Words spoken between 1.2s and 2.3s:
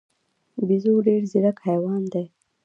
ځیرک حیوان دی.